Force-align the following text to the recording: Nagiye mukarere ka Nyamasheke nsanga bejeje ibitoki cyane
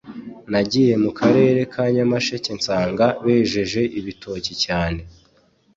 Nagiye 0.51 0.93
mukarere 1.03 1.61
ka 1.73 1.83
Nyamasheke 1.95 2.49
nsanga 2.59 3.05
bejeje 3.23 3.81
ibitoki 3.99 4.53
cyane 4.63 5.01